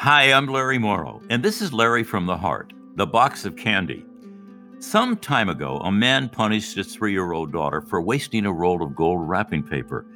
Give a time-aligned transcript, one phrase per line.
[0.00, 4.02] Hi, I'm Larry Morrow, and this is Larry from the Heart, the box of candy.
[4.78, 8.82] Some time ago, a man punished his three year old daughter for wasting a roll
[8.82, 10.06] of gold wrapping paper.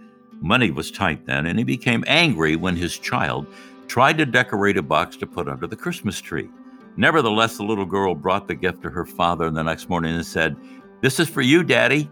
[0.41, 3.47] Money was tight then, and he became angry when his child
[3.87, 6.49] tried to decorate a box to put under the Christmas tree.
[6.97, 10.57] Nevertheless, the little girl brought the gift to her father the next morning and said,
[11.03, 12.11] This is for you, Daddy.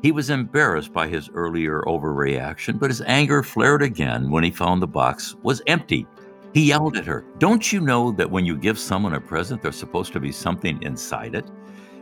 [0.00, 4.80] He was embarrassed by his earlier overreaction, but his anger flared again when he found
[4.80, 6.06] the box was empty.
[6.52, 9.76] He yelled at her, Don't you know that when you give someone a present, there's
[9.76, 11.44] supposed to be something inside it?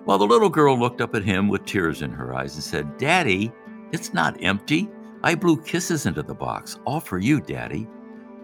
[0.07, 2.97] Well, the little girl looked up at him with tears in her eyes and said,
[2.97, 3.53] Daddy,
[3.93, 4.89] it's not empty.
[5.23, 7.87] I blew kisses into the box, all for you, Daddy.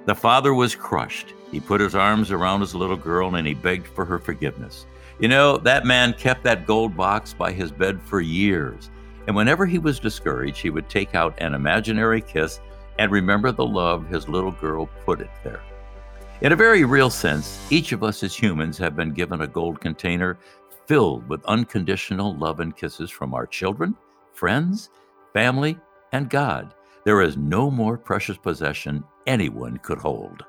[0.05, 1.33] The father was crushed.
[1.51, 4.87] He put his arms around his little girl and he begged for her forgiveness.
[5.19, 8.91] You know, that man kept that gold box by his bed for years.
[9.27, 12.61] And whenever he was discouraged, he would take out an imaginary kiss
[12.99, 15.63] and remember the love his little girl put it there.
[16.45, 19.81] In a very real sense, each of us as humans have been given a gold
[19.81, 20.37] container
[20.87, 23.97] filled with unconditional love and kisses from our children,
[24.35, 24.91] friends,
[25.33, 25.79] family,
[26.13, 26.75] and God.
[27.07, 30.45] There is no more precious possession anyone could hold.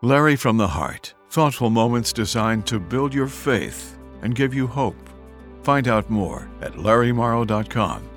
[0.00, 1.12] Larry from the Heart.
[1.28, 5.10] Thoughtful moments designed to build your faith and give you hope.
[5.64, 8.11] Find out more at larrymorrow.com.